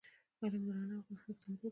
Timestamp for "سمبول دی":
1.41-1.69